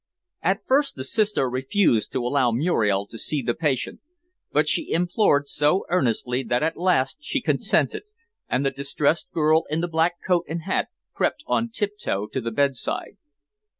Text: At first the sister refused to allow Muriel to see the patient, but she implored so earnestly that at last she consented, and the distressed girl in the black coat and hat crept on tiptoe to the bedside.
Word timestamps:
At 0.41 0.65
first 0.65 0.95
the 0.95 1.03
sister 1.03 1.47
refused 1.47 2.11
to 2.13 2.25
allow 2.25 2.49
Muriel 2.49 3.05
to 3.05 3.19
see 3.19 3.43
the 3.43 3.53
patient, 3.53 3.99
but 4.51 4.67
she 4.67 4.89
implored 4.89 5.47
so 5.47 5.85
earnestly 5.91 6.41
that 6.41 6.63
at 6.63 6.75
last 6.75 7.19
she 7.21 7.39
consented, 7.39 8.05
and 8.49 8.65
the 8.65 8.71
distressed 8.71 9.31
girl 9.31 9.65
in 9.69 9.81
the 9.81 9.87
black 9.87 10.15
coat 10.25 10.45
and 10.49 10.63
hat 10.63 10.87
crept 11.13 11.43
on 11.45 11.69
tiptoe 11.69 12.25
to 12.29 12.41
the 12.41 12.49
bedside. 12.49 13.17